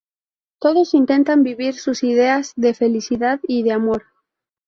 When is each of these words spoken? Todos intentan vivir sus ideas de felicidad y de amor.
Todos 0.57 0.95
intentan 0.95 1.43
vivir 1.43 1.75
sus 1.79 2.01
ideas 2.03 2.53
de 2.55 2.73
felicidad 2.73 3.39
y 3.47 3.61
de 3.61 3.71
amor. 3.73 4.01